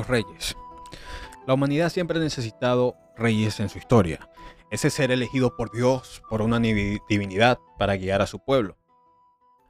los 0.00 0.08
reyes. 0.08 0.56
La 1.46 1.54
humanidad 1.54 1.90
siempre 1.90 2.18
ha 2.18 2.22
necesitado 2.22 2.96
reyes 3.16 3.60
en 3.60 3.68
su 3.68 3.78
historia. 3.78 4.30
Ese 4.70 4.88
ser 4.88 5.10
elegido 5.10 5.56
por 5.56 5.70
Dios, 5.72 6.22
por 6.30 6.40
una 6.40 6.58
divinidad, 6.58 7.58
para 7.78 7.96
guiar 7.96 8.22
a 8.22 8.26
su 8.26 8.38
pueblo. 8.38 8.78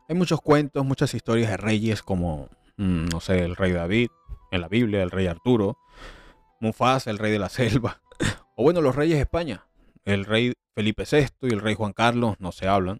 Hay 0.08 0.14
muchos 0.14 0.40
cuentos, 0.40 0.84
muchas 0.84 1.14
historias 1.14 1.50
de 1.50 1.56
reyes 1.56 2.02
como, 2.02 2.48
mm, 2.76 3.06
no 3.06 3.20
sé, 3.20 3.40
el 3.40 3.56
rey 3.56 3.72
David 3.72 4.08
en 4.52 4.60
la 4.60 4.68
Biblia, 4.68 5.02
el 5.02 5.10
rey 5.10 5.26
Arturo, 5.26 5.78
Mufasa, 6.60 7.10
el 7.10 7.18
rey 7.18 7.32
de 7.32 7.38
la 7.38 7.48
selva, 7.48 8.00
o 8.56 8.62
bueno, 8.62 8.80
los 8.80 8.94
reyes 8.94 9.16
de 9.16 9.22
España, 9.22 9.66
el 10.04 10.24
rey 10.24 10.52
Felipe 10.74 11.04
VI 11.10 11.48
y 11.48 11.52
el 11.52 11.60
rey 11.60 11.74
Juan 11.74 11.92
Carlos 11.92 12.36
no 12.38 12.52
se 12.52 12.68
hablan. 12.68 12.98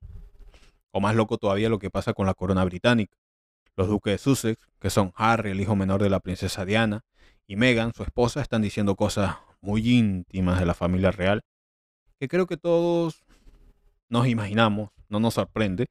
O 0.93 1.01
más 1.01 1.15
loco 1.15 1.39
todavía 1.39 1.69
lo 1.69 1.79
que 1.79 1.91
pasa 1.91 2.13
con 2.13 2.27
la 2.27 2.35
corona 2.35 2.65
británica. 2.65 3.17
Los 3.81 3.89
duques 3.89 4.13
de 4.13 4.19
Sussex, 4.19 4.69
que 4.79 4.91
son 4.91 5.11
Harry, 5.17 5.53
el 5.53 5.61
hijo 5.63 5.75
menor 5.75 6.03
de 6.03 6.11
la 6.11 6.21
princesa 6.21 6.67
Diana, 6.67 7.01
y 7.47 7.57
Meghan, 7.57 7.95
su 7.95 8.03
esposa, 8.03 8.43
están 8.43 8.61
diciendo 8.61 8.95
cosas 8.95 9.39
muy 9.63 9.91
íntimas 9.91 10.61
de 10.61 10.67
la 10.67 10.75
familia 10.75 11.13
real, 11.13 11.41
que 12.19 12.29
creo 12.29 12.47
que 12.47 12.59
todos 12.59 13.25
nos 14.11 14.27
imaginamos, 14.27 14.91
no 15.09 15.19
nos 15.19 15.33
sorprende, 15.33 15.87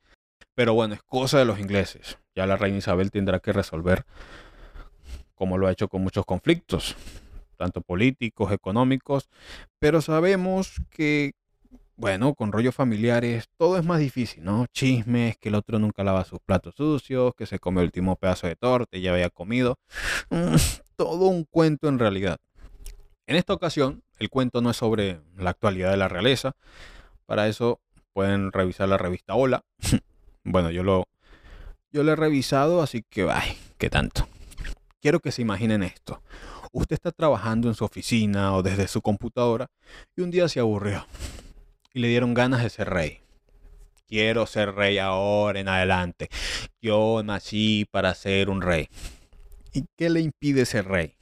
pero 0.54 0.76
bueno, 0.76 0.94
es 0.94 1.02
cosa 1.02 1.40
de 1.40 1.46
los 1.46 1.60
ingleses. 1.60 2.20
Ya 2.36 2.46
la 2.46 2.58
reina 2.58 2.78
Isabel 2.78 3.10
tendrá 3.10 3.40
que 3.40 3.54
resolver, 3.54 4.06
como 5.34 5.58
lo 5.58 5.66
ha 5.66 5.72
hecho 5.72 5.88
con 5.88 6.04
muchos 6.04 6.28
conflictos, 6.28 6.96
tanto 7.58 7.82
políticos, 7.82 8.52
económicos, 8.52 9.30
pero 9.80 10.04
sabemos 10.04 10.76
que 10.92 11.32
bueno, 12.00 12.34
con 12.34 12.54
rollos 12.54 12.74
familiares 12.74 13.50
todo 13.58 13.78
es 13.78 13.84
más 13.84 14.00
difícil, 14.00 14.42
¿no? 14.42 14.68
Chismes, 14.72 15.38
que 15.38 15.50
el 15.50 15.56
otro 15.56 15.80
nunca 15.80 16.02
lava 16.02 16.24
sus 16.24 16.40
platos 16.40 16.76
sucios, 16.76 17.34
que 17.36 17.46
se 17.46 17.60
come 17.60 17.82
el 17.82 17.88
último 17.88 18.16
pedazo 18.16 18.48
de 18.48 18.56
torta 18.56 18.98
y 18.98 19.02
ya 19.02 19.12
había 19.12 19.30
comido. 19.30 19.78
Mm, 20.30 20.56
todo 20.96 21.28
un 21.28 21.44
cuento 21.44 21.90
en 21.90 22.00
realidad. 22.00 22.38
En 23.28 23.36
esta 23.36 23.54
ocasión, 23.54 24.02
el 24.18 24.30
cuento 24.30 24.62
no 24.62 24.72
es 24.72 24.78
sobre 24.78 25.20
la 25.38 25.50
actualidad 25.50 25.92
de 25.92 25.98
la 25.98 26.08
realeza. 26.08 26.54
Para 27.26 27.50
eso 27.50 27.82
pueden 28.14 28.54
revisar 28.54 28.88
la 28.88 28.98
revista 28.98 29.36
Hola. 29.36 29.66
bueno, 30.46 30.72
yo 30.72 30.84
lo, 30.84 31.04
yo 31.92 32.04
lo 32.04 32.14
he 32.14 32.16
revisado, 32.16 32.82
así 32.82 33.04
que, 33.10 33.30
ay, 33.30 33.58
qué 33.78 33.90
tanto. 33.90 34.26
Quiero 35.02 35.20
que 35.20 35.34
se 35.34 35.42
imaginen 35.42 35.84
esto. 35.84 36.24
Usted 36.72 36.94
está 36.94 37.12
trabajando 37.12 37.68
en 37.68 37.76
su 37.76 37.84
oficina 37.84 38.56
o 38.56 38.64
desde 38.64 38.88
su 38.88 39.02
computadora 39.02 39.68
y 40.16 40.22
un 40.22 40.32
día 40.32 40.48
se 40.48 40.62
aburrió 40.62 41.06
y 41.94 42.00
le 42.00 42.08
dieron 42.08 42.34
ganas 42.34 42.64
de 42.64 42.70
ser 42.70 42.90
rey. 42.90 43.22
Quiero 44.08 44.46
ser 44.46 44.74
rey 44.74 44.98
ahora 44.98 45.60
en 45.60 45.68
adelante. 45.68 46.30
Yo 46.82 47.22
nací 47.24 47.86
para 47.92 48.14
ser 48.16 48.50
un 48.50 48.62
rey. 48.62 48.90
¿Y 49.74 49.86
qué 49.96 50.10
le 50.10 50.22
impide 50.22 50.66
ser 50.66 50.88
rey? 50.88 51.16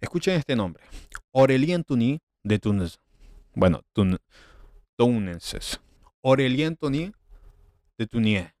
Escuchen 0.00 0.34
este 0.34 0.56
nombre. 0.56 0.84
Aurelien 1.32 1.84
Tuny 1.84 2.20
de 2.42 2.58
Túnez. 2.58 2.98
Bueno, 3.54 3.82
tun, 3.92 4.18
Tunenses. 4.96 5.80
Aurelien 6.22 6.76
Tuny 6.76 7.12
de 7.96 8.06
Tunier. 8.06 8.54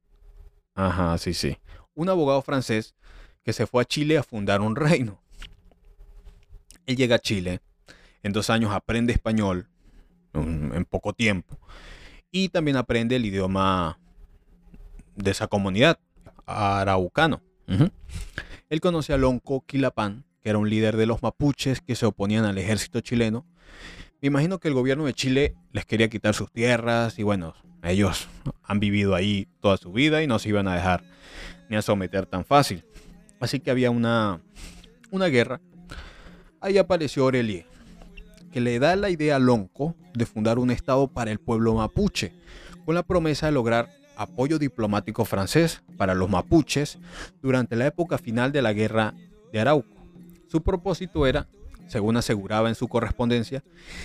Ajá, 0.74 1.16
sí, 1.18 1.34
sí. 1.34 1.58
Un 1.94 2.08
abogado 2.08 2.40
francés 2.42 2.94
que 3.42 3.52
se 3.52 3.66
fue 3.66 3.82
a 3.82 3.84
Chile 3.84 4.18
a 4.18 4.22
fundar 4.22 4.60
un 4.60 4.76
reino. 4.76 5.22
Él 6.86 6.96
llega 6.96 7.16
a 7.16 7.20
Chile. 7.20 7.60
En 8.22 8.32
dos 8.32 8.50
años 8.50 8.72
aprende 8.72 9.12
español, 9.12 9.69
en 10.34 10.84
poco 10.84 11.12
tiempo. 11.12 11.58
Y 12.30 12.48
también 12.48 12.76
aprende 12.76 13.16
el 13.16 13.24
idioma 13.24 13.98
de 15.16 15.30
esa 15.30 15.48
comunidad, 15.48 15.98
araucano. 16.46 17.42
Él 18.68 18.80
conoce 18.80 19.12
a 19.12 19.16
Lonco 19.16 19.64
Quilapán, 19.66 20.24
que 20.40 20.50
era 20.50 20.58
un 20.58 20.68
líder 20.68 20.96
de 20.96 21.06
los 21.06 21.22
mapuches 21.22 21.80
que 21.80 21.94
se 21.94 22.06
oponían 22.06 22.44
al 22.44 22.58
ejército 22.58 23.00
chileno. 23.00 23.46
Me 24.20 24.28
imagino 24.28 24.58
que 24.58 24.68
el 24.68 24.74
gobierno 24.74 25.06
de 25.06 25.14
Chile 25.14 25.54
les 25.72 25.84
quería 25.84 26.08
quitar 26.08 26.34
sus 26.34 26.50
tierras 26.50 27.18
y 27.18 27.22
bueno, 27.22 27.54
ellos 27.82 28.28
han 28.62 28.80
vivido 28.80 29.14
ahí 29.14 29.48
toda 29.60 29.76
su 29.76 29.92
vida 29.92 30.22
y 30.22 30.26
no 30.26 30.38
se 30.38 30.50
iban 30.50 30.68
a 30.68 30.74
dejar 30.74 31.02
ni 31.68 31.76
a 31.76 31.82
someter 31.82 32.26
tan 32.26 32.44
fácil. 32.44 32.84
Así 33.38 33.60
que 33.60 33.70
había 33.70 33.90
una, 33.90 34.40
una 35.10 35.26
guerra. 35.26 35.60
Ahí 36.60 36.76
apareció 36.76 37.24
Aurelie, 37.24 37.66
que 38.50 38.60
le 38.60 38.78
da 38.78 38.96
la 38.96 39.10
idea 39.10 39.36
a 39.36 39.38
Lonco 39.38 39.94
de 40.14 40.26
fundar 40.26 40.58
un 40.58 40.70
estado 40.70 41.08
para 41.08 41.30
el 41.30 41.38
pueblo 41.38 41.74
mapuche, 41.74 42.32
con 42.84 42.94
la 42.94 43.02
promesa 43.02 43.46
de 43.46 43.52
lograr 43.52 43.88
apoyo 44.16 44.58
diplomático 44.58 45.24
francés 45.24 45.82
para 45.96 46.14
los 46.14 46.28
mapuches 46.28 46.98
durante 47.40 47.76
la 47.76 47.86
época 47.86 48.18
final 48.18 48.52
de 48.52 48.62
la 48.62 48.72
guerra 48.72 49.14
de 49.52 49.60
Arauco. 49.60 49.96
Su 50.48 50.62
propósito 50.62 51.26
era, 51.26 51.48
según 51.86 52.16
aseguraba 52.16 52.68
en 52.68 52.74
su 52.74 52.88
correspondencia, 52.88 53.62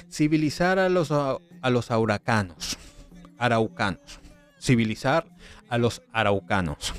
civilizar 0.09 0.79
a 0.79 0.89
los, 0.89 1.11
a, 1.11 1.39
los 1.69 1.91
araucanos, 1.91 2.78
civilizar 4.61 5.28
a 5.69 5.78
los 5.78 6.01
araucanos. 6.13 6.94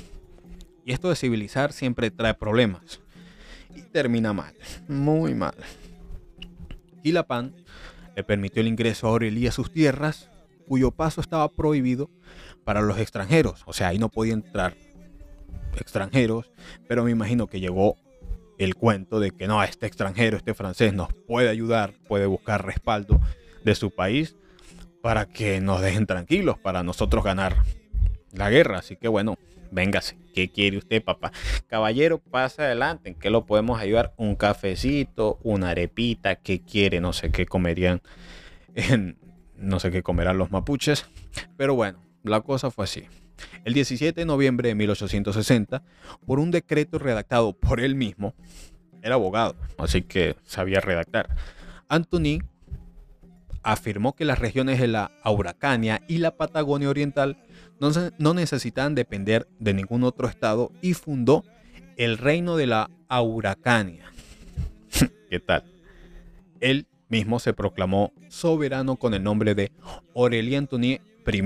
Y 0.85 0.91
esto 0.91 1.09
de 1.09 1.15
civilizar 1.15 1.73
siempre 1.73 2.11
trae 2.11 2.33
problemas. 2.33 3.01
Y 3.75 3.81
termina 3.81 4.31
mal, 4.33 4.53
muy 4.87 5.33
mal. 5.33 5.55
Quilapán 7.01 7.55
le 8.15 8.23
permitió 8.23 8.61
el 8.61 8.67
ingreso 8.67 9.07
a 9.07 9.11
Aurelia 9.11 9.49
a 9.49 9.53
sus 9.53 9.71
tierras, 9.71 10.29
cuyo 10.67 10.91
paso 10.91 11.21
estaba 11.21 11.49
prohibido 11.49 12.09
para 12.63 12.81
los 12.81 12.99
extranjeros. 12.99 13.63
O 13.65 13.73
sea, 13.73 13.89
ahí 13.89 13.99
no 13.99 14.09
podían 14.09 14.43
entrar 14.45 14.75
extranjeros, 15.79 16.51
pero 16.87 17.03
me 17.03 17.11
imagino 17.11 17.47
que 17.47 17.59
llegó 17.59 17.95
el 18.57 18.75
cuento 18.75 19.19
de 19.19 19.31
que 19.31 19.47
no, 19.47 19.61
este 19.63 19.85
extranjero, 19.85 20.37
este 20.37 20.53
francés 20.53 20.93
nos 20.93 21.13
puede 21.13 21.49
ayudar, 21.49 21.93
puede 22.07 22.25
buscar 22.25 22.65
respaldo 22.65 23.19
de 23.63 23.75
su 23.75 23.91
país 23.91 24.35
para 25.01 25.25
que 25.27 25.61
nos 25.61 25.81
dejen 25.81 26.07
tranquilos, 26.07 26.57
para 26.57 26.83
nosotros 26.83 27.23
ganar 27.23 27.55
la 28.31 28.49
guerra. 28.49 28.79
Así 28.79 28.95
que 28.95 29.07
bueno, 29.07 29.37
véngase. 29.71 30.17
¿Qué 30.33 30.49
quiere 30.49 30.77
usted, 30.77 31.03
papá? 31.03 31.31
Caballero, 31.67 32.19
pasa 32.19 32.63
adelante. 32.63 33.09
¿En 33.09 33.15
qué 33.15 33.29
lo 33.29 33.45
podemos 33.45 33.79
ayudar? 33.79 34.13
Un 34.17 34.35
cafecito, 34.35 35.39
una 35.43 35.69
arepita. 35.69 36.35
¿Qué 36.35 36.61
quiere? 36.61 37.01
No 37.01 37.13
sé 37.13 37.31
qué 37.31 37.45
comerían. 37.45 38.01
no 39.57 39.79
sé 39.79 39.91
qué 39.91 40.03
comerán 40.03 40.37
los 40.37 40.51
mapuches. 40.51 41.05
Pero 41.57 41.75
bueno, 41.75 41.99
la 42.23 42.41
cosa 42.41 42.71
fue 42.71 42.85
así. 42.85 43.05
El 43.65 43.73
17 43.73 44.21
de 44.21 44.25
noviembre 44.25 44.69
de 44.69 44.75
1860, 44.75 45.83
por 46.25 46.39
un 46.39 46.51
decreto 46.51 46.99
redactado 46.99 47.53
por 47.53 47.79
él 47.79 47.95
mismo, 47.95 48.33
era 49.01 49.15
abogado, 49.15 49.55
así 49.77 50.01
que 50.01 50.35
sabía 50.43 50.79
redactar. 50.79 51.29
Anthony 51.87 52.39
afirmó 53.63 54.15
que 54.15 54.25
las 54.25 54.39
regiones 54.39 54.79
de 54.79 54.87
la 54.87 55.11
Auracania 55.23 56.01
y 56.07 56.17
la 56.19 56.35
Patagonia 56.35 56.89
Oriental 56.89 57.37
no, 57.79 57.91
no 58.17 58.33
necesitaban 58.33 58.95
depender 58.95 59.47
de 59.59 59.73
ningún 59.73 60.03
otro 60.03 60.27
estado 60.27 60.71
y 60.81 60.93
fundó 60.93 61.43
el 61.97 62.17
reino 62.17 62.57
de 62.57 62.67
la 62.67 62.89
Auracania. 63.07 64.11
¿Qué 65.29 65.39
tal? 65.39 65.63
Él 66.59 66.87
mismo 67.09 67.39
se 67.39 67.53
proclamó 67.53 68.13
soberano 68.29 68.97
con 68.97 69.13
el 69.13 69.23
nombre 69.23 69.55
de 69.55 69.71
Aurelien 70.15 70.63
Antoni 70.63 70.99
I. 71.25 71.41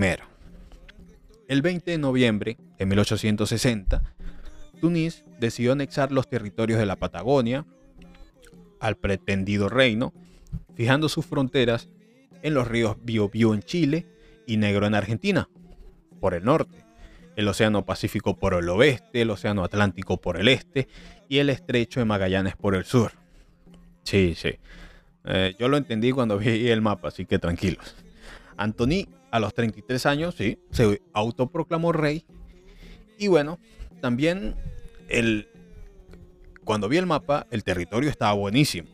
El 1.48 1.62
20 1.62 1.92
de 1.92 1.98
noviembre 1.98 2.58
de 2.78 2.86
1860, 2.86 4.04
Tunis 4.80 5.24
decidió 5.40 5.74
anexar 5.74 6.12
los 6.12 6.28
territorios 6.28 6.80
de 6.80 6.86
la 6.86 6.96
Patagonia 6.96 7.66
al 8.80 8.96
pretendido 8.96 9.70
reino, 9.70 10.14
fijando 10.76 11.08
sus 11.10 11.26
fronteras 11.26 11.90
en 12.42 12.54
los 12.54 12.68
ríos 12.68 12.98
Biobío 13.04 13.54
en 13.54 13.62
Chile 13.62 14.08
y 14.48 14.58
Negro 14.58 14.88
en 14.88 14.96
Argentina, 14.96 15.50
por 16.22 16.34
el 16.34 16.46
norte, 16.46 16.86
el 17.36 17.48
Océano 17.48 17.86
Pacífico 17.86 18.38
por 18.38 18.54
el 18.54 18.70
oeste, 18.70 19.24
el 19.24 19.32
Océano 19.32 19.66
Atlántico 19.66 20.22
por 20.22 20.40
el 20.40 20.48
este 20.48 20.88
y 21.28 21.40
el 21.40 21.50
Estrecho 21.50 22.00
de 22.00 22.06
Magallanes 22.06 22.56
por 22.56 22.76
el 22.76 22.86
sur. 22.86 23.12
Sí, 24.04 24.36
sí. 24.38 24.52
Eh, 25.26 25.56
yo 25.60 25.68
lo 25.68 25.78
entendí 25.78 26.12
cuando 26.12 26.38
vi 26.40 26.70
el 26.70 26.82
mapa, 26.82 27.10
así 27.10 27.26
que 27.26 27.40
tranquilos. 27.40 27.96
Antony, 28.56 29.08
a 29.32 29.40
los 29.40 29.54
33 29.54 30.06
años, 30.06 30.36
sí, 30.36 30.60
se 30.72 31.02
autoproclamó 31.14 31.92
rey. 31.92 32.26
Y 33.18 33.28
bueno, 33.28 33.60
también 34.02 34.56
el, 35.10 35.48
cuando 36.64 36.88
vi 36.88 36.98
el 36.98 37.06
mapa, 37.06 37.48
el 37.50 37.64
territorio 37.64 38.10
estaba 38.10 38.34
buenísimo. 38.34 38.90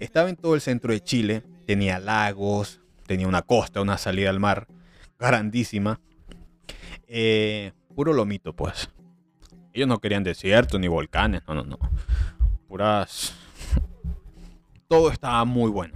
Estaba 0.00 0.30
en 0.30 0.36
todo 0.36 0.54
el 0.54 0.60
centro 0.60 0.92
de 0.92 1.00
Chile, 1.00 1.42
tenía 1.66 1.98
lagos, 1.98 2.80
tenía 3.06 3.28
una 3.28 3.42
costa, 3.42 3.80
una 3.80 3.98
salida 3.98 4.30
al 4.30 4.40
mar 4.40 4.66
grandísima. 5.18 6.00
Eh, 7.14 7.72
puro 7.94 8.12
lomito, 8.12 8.54
pues. 8.54 8.88
Ellos 9.74 9.88
no 9.88 9.98
querían 9.98 10.24
desierto 10.24 10.78
ni 10.78 10.88
volcanes, 10.88 11.42
no, 11.46 11.54
no, 11.54 11.64
no. 11.64 11.78
Puras... 12.68 13.34
Todo 14.88 15.10
estaba 15.10 15.44
muy 15.44 15.70
bueno. 15.70 15.94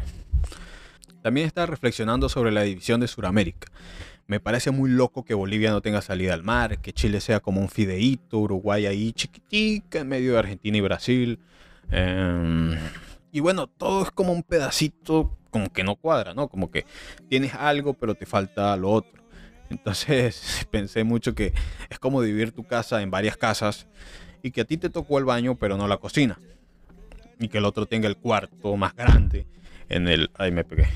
También 1.23 1.47
estaba 1.47 1.67
reflexionando 1.67 2.29
sobre 2.29 2.51
la 2.51 2.63
división 2.63 3.01
de 3.01 3.09
Sudamérica. 3.09 3.71
Me 4.27 4.41
parece 4.41 4.71
muy 4.71 4.91
loco 4.91 5.25
que 5.25 5.35
Bolivia 5.35 5.71
no 5.71 5.83
tenga 5.83 6.01
salida 6.01 6.33
al 6.33 6.43
mar, 6.43 6.81
que 6.81 6.93
Chile 6.93 7.21
sea 7.21 7.41
como 7.41 7.61
un 7.61 7.69
fideíto, 7.69 8.39
Uruguay 8.39 8.87
ahí 8.87 9.13
chiquitica 9.13 10.01
en 10.01 10.09
medio 10.09 10.33
de 10.33 10.39
Argentina 10.39 10.79
y 10.79 10.81
Brasil, 10.81 11.41
Em, 11.91 12.77
y 13.33 13.41
bueno, 13.41 13.67
todo 13.67 14.03
es 14.03 14.11
como 14.11 14.33
un 14.33 14.43
pedacito 14.43 15.37
como 15.51 15.73
que 15.73 15.85
no 15.85 15.97
cuadra, 15.97 16.35
¿no? 16.35 16.49
Como 16.49 16.71
que 16.71 16.85
tienes 17.29 17.55
algo 17.55 17.95
pero 17.95 18.15
te 18.15 18.27
falta 18.27 18.77
lo 18.77 18.91
otro. 18.91 19.23
Entonces 19.71 20.67
pensé 20.71 21.05
mucho 21.05 21.35
que 21.35 21.53
es 21.91 21.99
como 21.99 22.23
dividir 22.23 22.53
tu 22.53 22.65
casa 22.65 23.03
en 23.03 23.11
varias 23.11 23.37
casas 23.37 23.87
y 24.43 24.51
que 24.51 24.63
a 24.63 24.65
ti 24.65 24.77
te 24.77 24.91
tocó 24.91 25.19
el 25.19 25.25
baño 25.25 25.57
pero 25.57 25.77
no 25.77 25.89
la 25.89 25.99
cocina. 25.99 26.39
Y 27.39 27.49
que 27.49 27.59
el 27.59 27.65
otro 27.65 27.87
tenga 27.87 28.09
el 28.09 28.17
cuarto 28.17 28.77
más 28.77 28.95
grande 28.95 29.47
en 29.89 30.09
el, 30.09 30.31
ahí 30.35 30.51
me 30.51 30.65
pegué, 30.65 30.89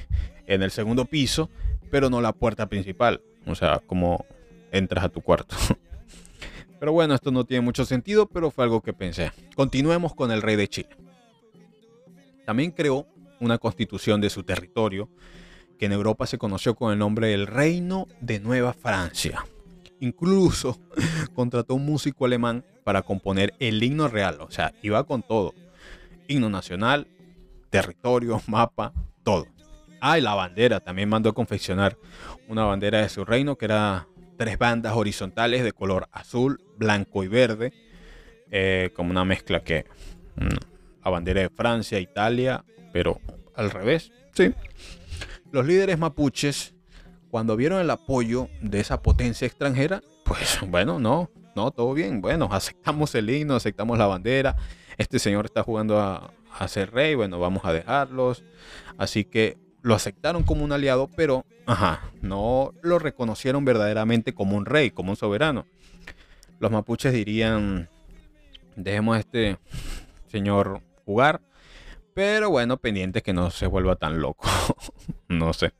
en 0.46 0.62
el 0.62 0.70
segundo 0.70 1.05
piso, 1.05 1.50
pero 1.90 2.08
no 2.08 2.20
la 2.20 2.32
puerta 2.32 2.67
principal. 2.67 3.20
O 3.46 3.55
sea, 3.55 3.81
como 3.87 4.25
entras 4.72 5.05
a 5.05 5.08
tu 5.08 5.20
cuarto. 5.20 5.56
Pero 6.78 6.93
bueno, 6.93 7.14
esto 7.14 7.31
no 7.31 7.44
tiene 7.44 7.61
mucho 7.61 7.84
sentido, 7.84 8.26
pero 8.26 8.50
fue 8.50 8.64
algo 8.64 8.81
que 8.81 8.94
pensé. 8.94 9.32
Continuemos 9.55 10.14
con 10.14 10.31
el 10.31 10.40
rey 10.40 10.56
de 10.56 10.67
Chile. 10.67 10.88
También 12.46 12.70
creó 12.70 13.06
una 13.38 13.58
constitución 13.58 14.19
de 14.22 14.31
su 14.31 14.44
territorio 14.44 15.11
que 15.81 15.87
en 15.87 15.93
Europa 15.93 16.27
se 16.27 16.37
conoció 16.37 16.75
con 16.75 16.93
el 16.93 16.99
nombre 16.99 17.29
del 17.29 17.47
Reino 17.47 18.06
de 18.21 18.38
Nueva 18.38 18.75
Francia. 18.75 19.47
Incluso 19.99 20.79
contrató 21.35 21.75
un 21.75 21.87
músico 21.87 22.27
alemán 22.27 22.67
para 22.85 23.00
componer 23.00 23.55
el 23.61 23.82
himno 23.82 24.06
real, 24.06 24.43
o 24.43 24.50
sea, 24.50 24.75
iba 24.82 25.03
con 25.05 25.23
todo. 25.23 25.55
Himno 26.29 26.50
nacional, 26.50 27.06
territorio, 27.71 28.43
mapa, 28.47 28.93
todo. 29.23 29.47
Ah, 30.03 30.19
y 30.19 30.21
la 30.21 30.35
bandera, 30.35 30.81
también 30.81 31.09
mandó 31.09 31.31
a 31.31 31.35
confeccionar 31.35 31.97
una 32.47 32.65
bandera 32.65 33.00
de 33.00 33.09
su 33.09 33.25
reino 33.25 33.56
que 33.56 33.65
era 33.65 34.06
tres 34.37 34.59
bandas 34.59 34.93
horizontales 34.94 35.65
de 35.65 35.73
color 35.73 36.09
azul, 36.12 36.61
blanco 36.77 37.25
y 37.25 37.29
verde, 37.29 37.73
eh, 38.50 38.91
como 38.94 39.12
una 39.12 39.25
mezcla 39.25 39.61
que 39.65 39.87
mm, 40.37 41.05
la 41.05 41.11
bandera 41.11 41.41
de 41.41 41.49
Francia, 41.49 41.99
Italia, 41.99 42.67
pero 42.93 43.19
al 43.55 43.71
revés, 43.71 44.12
sí. 44.35 44.53
Los 45.52 45.67
líderes 45.67 45.99
mapuches, 45.99 46.75
cuando 47.31 47.56
vieron 47.56 47.81
el 47.81 47.91
apoyo 47.91 48.49
de 48.61 48.81
esa 48.81 49.02
potencia 49.02 49.47
extranjera, 49.47 50.00
pues 50.25 50.61
bueno, 50.69 51.00
no, 51.00 51.31
no, 51.56 51.70
todo 51.73 51.93
bien, 51.93 52.20
bueno, 52.20 52.49
aceptamos 52.52 53.14
el 53.17 53.29
himno, 53.31 53.56
aceptamos 53.56 53.99
la 53.99 54.06
bandera, 54.06 54.56
este 54.97 55.19
señor 55.19 55.47
está 55.47 55.62
jugando 55.62 55.99
a, 55.99 56.32
ser 56.69 56.93
rey, 56.93 57.14
bueno, 57.14 57.41
vamos 57.41 57.64
a 57.64 57.73
dejarlos, 57.73 58.44
así 58.99 59.25
que 59.25 59.56
lo 59.82 59.94
aceptaron 59.94 60.43
como 60.43 60.62
un 60.64 60.73
aliado, 60.73 61.08
pero 61.17 61.47
ajá, 61.67 62.12
no 62.20 62.75
lo 62.82 62.99
reconocieron 62.99 63.64
verdaderamente 63.64 64.35
como 64.35 64.56
un 64.56 64.67
rey, 64.67 64.91
como 64.91 65.11
un 65.11 65.17
soberano. 65.17 65.64
Los 66.58 66.70
mapuches 66.70 67.14
dirían, 67.14 67.88
dejemos 68.76 69.17
a 69.17 69.20
este 69.20 69.58
señor 70.29 70.82
jugar, 71.06 71.41
pero 72.20 72.50
bueno, 72.50 72.76
pendiente 72.76 73.22
que 73.22 73.32
no 73.32 73.50
se 73.50 73.67
vuelva 73.67 73.96
tan 73.96 74.20
loco. 74.20 74.46
no 75.31 75.55
sé. 75.55 75.72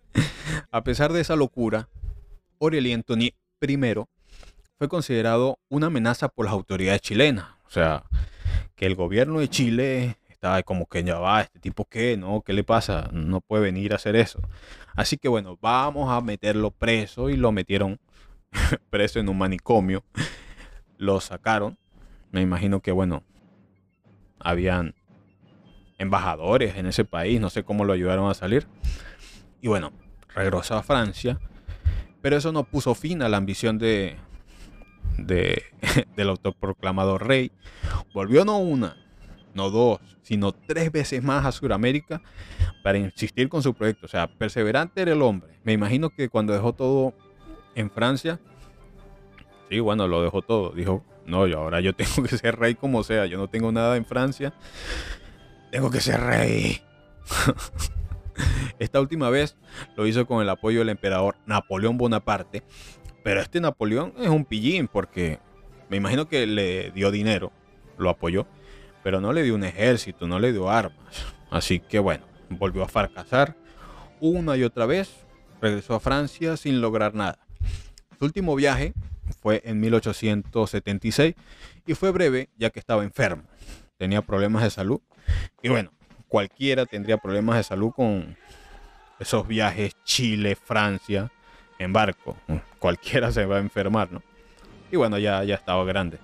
A 0.71 0.83
pesar 0.83 1.13
de 1.13 1.21
esa 1.21 1.37
locura, 1.37 1.91
Aurelien 2.59 3.03
Tony 3.03 3.35
I 3.61 3.95
fue 4.79 4.89
considerado 4.89 5.59
una 5.69 5.89
amenaza 5.89 6.31
por 6.31 6.47
las 6.47 6.55
autoridades 6.55 7.03
chilenas. 7.03 7.45
O 7.67 7.71
sea, 7.71 8.05
que 8.75 8.87
el 8.87 8.95
gobierno 8.95 9.41
de 9.41 9.49
Chile 9.49 10.17
estaba 10.31 10.63
como 10.63 10.87
que 10.87 11.05
ya 11.05 11.19
va, 11.19 11.43
este 11.43 11.59
tipo 11.59 11.85
qué, 11.85 12.17
¿no? 12.17 12.41
¿Qué 12.41 12.55
le 12.55 12.65
pasa? 12.65 13.11
No 13.13 13.43
puede 13.43 13.65
venir 13.65 13.93
a 13.93 13.97
hacer 13.97 14.17
eso. 14.17 14.41
Así 14.97 15.19
que 15.19 15.29
bueno, 15.29 15.59
vamos 15.61 16.11
a 16.11 16.23
meterlo 16.23 16.71
preso 16.71 17.29
y 17.29 17.37
lo 17.37 17.53
metieron 17.53 18.01
preso 18.89 19.21
en 19.21 19.29
un 19.29 19.37
manicomio. 19.37 20.05
Lo 20.97 21.21
sacaron. 21.21 21.77
Me 22.31 22.41
imagino 22.41 22.81
que 22.81 22.93
bueno, 22.93 23.25
habían 24.39 24.95
embajadores 26.01 26.77
en 26.77 26.87
ese 26.87 27.05
país, 27.05 27.41
no 27.41 27.51
sé 27.51 27.63
cómo 27.63 27.85
lo 27.85 27.93
ayudaron 27.93 28.31
a 28.31 28.35
salir. 28.35 28.67
Y 29.61 29.69
bueno, 29.69 29.93
regresó 30.35 30.75
a 30.77 30.83
Francia, 30.83 31.39
pero 32.23 32.37
eso 32.37 32.53
no 32.53 32.65
puso 32.65 32.95
fin 32.95 33.23
a 33.23 33.29
la 33.29 33.37
ambición 33.37 33.79
de, 33.79 34.17
de 35.19 35.63
del 36.17 36.31
autoproclamado 36.31 37.19
rey. 37.19 37.53
Volvió 38.15 38.47
no 38.47 38.59
una, 38.59 38.97
no 39.55 39.69
dos, 39.69 40.01
sino 40.23 40.53
tres 40.53 40.91
veces 40.91 41.23
más 41.23 41.45
a 41.45 41.53
Sudamérica 41.53 42.23
para 42.83 42.97
insistir 42.97 43.51
con 43.51 43.63
su 43.63 43.75
proyecto. 43.75 44.07
O 44.07 44.09
sea, 44.09 44.27
perseverante 44.27 45.03
era 45.03 45.13
el 45.13 45.21
hombre. 45.21 45.59
Me 45.65 45.75
imagino 45.75 46.09
que 46.09 46.31
cuando 46.31 46.55
dejó 46.55 46.73
todo 46.73 47.15
en 47.75 47.91
Francia, 47.91 48.41
sí, 49.69 49.81
bueno, 49.81 50.09
lo 50.09 50.23
dejó 50.23 50.41
todo. 50.41 50.71
Dijo, 50.71 51.05
no, 51.27 51.47
yo 51.47 51.59
ahora 51.59 51.81
yo 51.81 51.93
tengo 51.95 52.23
que 52.23 52.39
ser 52.39 52.59
rey 52.59 52.75
como 52.75 53.03
sea. 53.03 53.27
Yo 53.27 53.37
no 53.37 53.49
tengo 53.49 53.71
nada 53.71 53.99
en 53.99 54.07
Francia. 54.07 54.55
Tengo 55.71 55.91
que 55.91 56.01
ser 56.01 56.21
rey. 56.21 56.81
Esta 58.79 59.01
última 59.01 59.31
vez 59.31 59.57
lo 59.97 60.07
hizo 60.07 60.27
con 60.27 60.43
el 60.43 60.49
apoyo 60.49 60.81
del 60.81 60.89
emperador 60.89 61.37
Napoleón 61.47 61.99
Bonaparte. 61.99 62.63
Pero 63.23 63.41
este 63.41 63.61
Napoleón 63.61 64.15
es 64.19 64.29
un 64.29 64.45
pillín 64.45 64.89
porque 64.89 65.39
me 65.89 65.99
imagino 65.99 66.29
que 66.29 66.47
le 66.47 66.91
dio 66.93 67.11
dinero, 67.11 67.53
lo 67.99 68.09
apoyó 68.09 68.47
pero 69.03 69.21
no 69.21 69.33
le 69.33 69.43
dio 69.43 69.55
un 69.55 69.65
ejército, 69.65 70.27
no 70.27 70.39
le 70.39 70.53
dio 70.53 70.71
armas. 70.71 70.97
Así 71.51 71.81
que 71.81 71.99
bueno, 71.99 72.25
volvió 72.49 72.83
a 72.83 72.89
fracasar 72.89 73.57
una 74.21 74.57
y 74.57 74.65
otra 74.65 74.87
vez, 74.87 75.11
regresó 75.61 75.95
a 75.95 76.01
Francia 76.01 76.57
sin 76.57 76.81
lograr 76.81 77.15
nada. 77.15 77.39
Su 78.19 78.25
último 78.27 78.55
viaje 78.55 78.93
fue 79.41 79.63
en 79.65 79.81
1876 79.81 81.35
y 81.87 81.95
fue 81.95 82.11
breve 82.11 82.51
ya 82.59 82.71
que 82.71 82.79
estaba 82.79 83.03
enfermo, 83.03 83.45
tenía 84.01 84.23
problemas 84.23 84.65
de 84.65 84.71
salud 84.71 85.01
y 85.63 85.69
bueno, 85.69 85.93
cualquiera 86.27 86.87
tendría 86.87 87.19
problemas 87.19 87.57
de 87.57 87.63
salud 87.63 87.93
con 87.93 88.37
esos 89.21 89.47
viajes 89.47 89.97
Chile, 90.03 90.57
Francia, 90.57 91.31
en 91.79 91.93
barco, 91.93 92.37
cualquiera 92.81 93.31
se 93.31 93.45
va 93.45 93.59
a 93.59 93.61
enfermar, 93.61 94.11
¿no? 94.11 94.23
Y 94.91 94.97
bueno, 94.97 95.19
ya, 95.19 95.45
ya 95.45 95.55
estaba 95.55 95.85
grande 95.85 96.19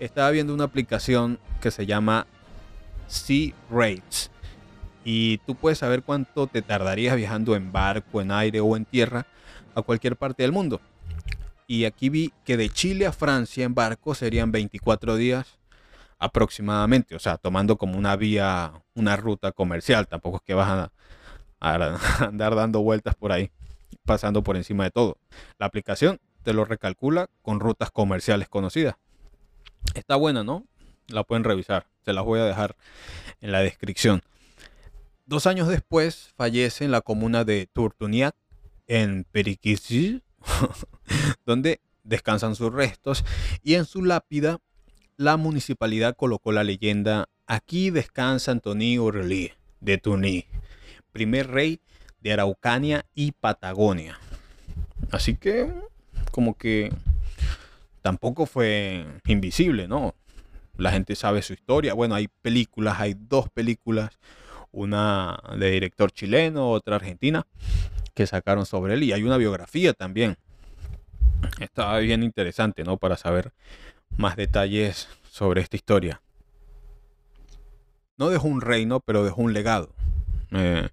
estaba 0.00 0.30
viendo 0.30 0.54
una 0.54 0.64
aplicación 0.64 1.38
que 1.60 1.70
se 1.70 1.86
llama 1.86 2.26
Sea 3.06 3.52
Rates. 3.70 4.30
Y 5.04 5.38
tú 5.38 5.54
puedes 5.54 5.78
saber 5.78 6.02
cuánto 6.02 6.46
te 6.46 6.62
tardarías 6.62 7.16
viajando 7.16 7.54
en 7.54 7.70
barco, 7.70 8.20
en 8.20 8.32
aire 8.32 8.60
o 8.60 8.76
en 8.76 8.84
tierra 8.84 9.26
a 9.74 9.82
cualquier 9.82 10.16
parte 10.16 10.42
del 10.42 10.52
mundo. 10.52 10.80
Y 11.66 11.84
aquí 11.84 12.08
vi 12.08 12.32
que 12.44 12.56
de 12.56 12.68
Chile 12.68 13.06
a 13.06 13.12
Francia 13.12 13.64
en 13.64 13.74
barco 13.74 14.14
serían 14.14 14.50
24 14.50 15.16
días 15.16 15.58
aproximadamente. 16.20 17.16
O 17.16 17.18
sea, 17.18 17.38
tomando 17.38 17.76
como 17.76 17.98
una 17.98 18.14
vía, 18.14 18.72
una 18.94 19.16
ruta 19.16 19.50
comercial. 19.50 20.06
Tampoco 20.06 20.36
es 20.36 20.42
que 20.42 20.54
vas 20.54 20.68
a, 20.68 20.92
andar 22.24 22.54
dando 22.54 22.80
vueltas 22.82 23.16
por 23.16 23.32
ahí, 23.32 23.50
pasando 24.04 24.42
por 24.44 24.56
encima 24.56 24.84
de 24.84 24.90
todo. 24.92 25.18
La 25.58 25.66
aplicación 25.66 26.20
te 26.44 26.52
lo 26.52 26.64
recalcula 26.64 27.28
con 27.42 27.58
rutas 27.58 27.90
comerciales 27.90 28.48
conocidas. 28.48 28.94
Está 29.94 30.16
buena, 30.16 30.44
¿no? 30.44 30.64
La 31.08 31.24
pueden 31.24 31.42
revisar. 31.42 31.86
Se 32.04 32.12
las 32.12 32.24
voy 32.24 32.38
a 32.38 32.44
dejar 32.44 32.76
en 33.40 33.50
la 33.50 33.60
descripción. 33.60 34.22
Dos 35.26 35.46
años 35.46 35.68
después 35.68 36.32
fallece 36.36 36.84
en 36.84 36.90
la 36.90 37.00
comuna 37.00 37.44
de 37.44 37.66
Turtuniac, 37.72 38.34
en 38.86 39.24
Periquisi, 39.24 40.22
donde 41.46 41.80
descansan 42.04 42.56
sus 42.56 42.72
restos. 42.72 43.24
Y 43.62 43.74
en 43.74 43.84
su 43.84 44.02
lápida, 44.02 44.60
la 45.20 45.36
municipalidad 45.36 46.16
colocó 46.16 46.50
la 46.50 46.64
leyenda: 46.64 47.28
Aquí 47.46 47.90
descansa 47.90 48.52
Antoni 48.52 48.98
Urli 48.98 49.52
de 49.80 49.98
Tuní, 49.98 50.46
primer 51.12 51.48
rey 51.48 51.80
de 52.22 52.32
Araucania 52.32 53.04
y 53.14 53.32
Patagonia. 53.32 54.18
Así 55.10 55.36
que, 55.36 55.70
como 56.30 56.56
que 56.56 56.90
tampoco 58.00 58.46
fue 58.46 59.04
invisible, 59.26 59.86
¿no? 59.88 60.14
La 60.78 60.90
gente 60.90 61.14
sabe 61.14 61.42
su 61.42 61.52
historia. 61.52 61.92
Bueno, 61.92 62.14
hay 62.14 62.28
películas, 62.40 62.98
hay 62.98 63.14
dos 63.14 63.50
películas, 63.50 64.18
una 64.72 65.38
de 65.58 65.70
director 65.70 66.10
chileno, 66.12 66.70
otra 66.70 66.96
argentina, 66.96 67.46
que 68.14 68.26
sacaron 68.26 68.64
sobre 68.64 68.94
él 68.94 69.02
y 69.02 69.12
hay 69.12 69.22
una 69.22 69.36
biografía 69.36 69.92
también. 69.92 70.38
Está 71.58 71.98
bien 71.98 72.22
interesante, 72.22 72.84
¿no? 72.84 72.96
Para 72.96 73.18
saber 73.18 73.52
más 74.16 74.36
detalles 74.36 75.08
sobre 75.30 75.60
esta 75.60 75.76
historia. 75.76 76.22
No 78.16 78.28
dejó 78.28 78.48
un 78.48 78.60
reino, 78.60 79.00
pero 79.00 79.24
dejó 79.24 79.42
un 79.42 79.52
legado. 79.52 79.94
Eh, 80.52 80.88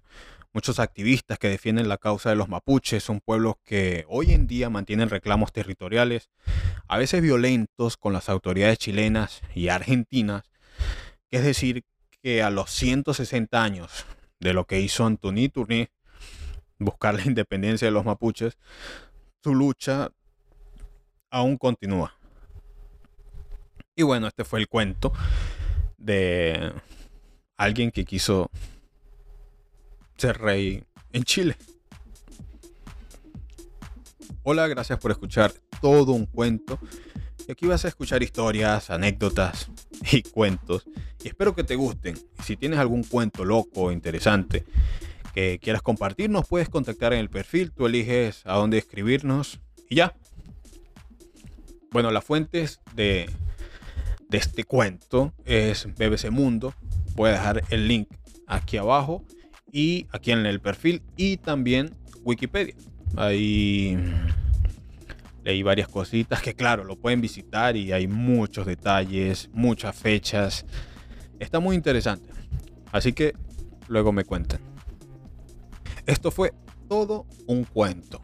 Muchos 0.58 0.80
activistas 0.80 1.38
que 1.38 1.48
defienden 1.48 1.88
la 1.88 1.98
causa 1.98 2.30
de 2.30 2.34
los 2.34 2.48
mapuches 2.48 3.04
son 3.04 3.20
pueblos 3.20 3.54
que 3.64 4.04
hoy 4.08 4.32
en 4.32 4.48
día 4.48 4.68
mantienen 4.70 5.08
reclamos 5.08 5.52
territoriales, 5.52 6.30
a 6.88 6.98
veces 6.98 7.22
violentos, 7.22 7.96
con 7.96 8.12
las 8.12 8.28
autoridades 8.28 8.78
chilenas 8.78 9.40
y 9.54 9.68
argentinas. 9.68 10.50
Es 11.30 11.44
decir, 11.44 11.84
que 12.22 12.42
a 12.42 12.50
los 12.50 12.70
160 12.70 13.62
años 13.62 14.04
de 14.40 14.52
lo 14.52 14.64
que 14.64 14.80
hizo 14.80 15.06
Antoni 15.06 15.48
Turni, 15.48 15.86
buscar 16.80 17.14
la 17.14 17.22
independencia 17.22 17.86
de 17.86 17.92
los 17.92 18.04
mapuches, 18.04 18.58
su 19.44 19.54
lucha 19.54 20.10
aún 21.30 21.56
continúa. 21.56 22.17
Y 23.98 24.04
bueno, 24.04 24.28
este 24.28 24.44
fue 24.44 24.60
el 24.60 24.68
cuento. 24.68 25.12
de 25.96 26.72
alguien 27.56 27.90
que 27.90 28.04
quiso 28.04 28.48
ser 30.16 30.38
rey 30.38 30.84
en 31.12 31.24
Chile. 31.24 31.56
Hola, 34.44 34.68
gracias 34.68 35.00
por 35.00 35.10
escuchar 35.10 35.52
todo 35.80 36.12
un 36.12 36.26
cuento. 36.26 36.78
Y 37.48 37.50
aquí 37.50 37.66
vas 37.66 37.84
a 37.84 37.88
escuchar 37.88 38.22
historias, 38.22 38.88
anécdotas 38.88 39.68
y 40.12 40.22
cuentos. 40.22 40.86
Y 41.24 41.26
espero 41.26 41.56
que 41.56 41.64
te 41.64 41.74
gusten. 41.74 42.16
Si 42.44 42.56
tienes 42.56 42.78
algún 42.78 43.02
cuento 43.02 43.44
loco 43.44 43.86
o 43.86 43.90
interesante 43.90 44.64
que 45.34 45.58
quieras 45.60 45.82
compartirnos, 45.82 46.46
puedes 46.46 46.68
contactar 46.68 47.14
en 47.14 47.18
el 47.18 47.30
perfil. 47.30 47.72
Tú 47.72 47.86
eliges 47.86 48.46
a 48.46 48.54
dónde 48.58 48.78
escribirnos 48.78 49.58
y 49.90 49.96
ya. 49.96 50.14
Bueno, 51.90 52.12
las 52.12 52.22
fuentes 52.22 52.80
de, 52.94 53.28
de 54.28 54.38
este 54.38 54.64
cuento 54.64 55.32
es 55.44 55.86
BBC 55.86 56.30
Mundo. 56.30 56.74
Voy 57.14 57.30
a 57.30 57.32
dejar 57.32 57.64
el 57.70 57.88
link 57.88 58.08
aquí 58.46 58.76
abajo 58.76 59.24
y 59.72 60.06
aquí 60.12 60.32
en 60.32 60.46
el 60.46 60.60
perfil 60.60 61.02
y 61.16 61.38
también 61.38 61.94
Wikipedia. 62.24 62.74
Ahí 63.16 63.96
leí 65.44 65.62
varias 65.62 65.88
cositas 65.88 66.42
que 66.42 66.54
claro, 66.54 66.84
lo 66.84 66.96
pueden 66.96 67.20
visitar 67.20 67.76
y 67.76 67.92
hay 67.92 68.06
muchos 68.06 68.66
detalles, 68.66 69.48
muchas 69.52 69.96
fechas. 69.96 70.66
Está 71.38 71.60
muy 71.60 71.74
interesante. 71.76 72.30
Así 72.92 73.12
que 73.12 73.34
luego 73.88 74.12
me 74.12 74.24
cuentan. 74.24 74.60
Esto 76.06 76.30
fue 76.30 76.52
todo 76.88 77.26
un 77.46 77.64
cuento. 77.64 78.20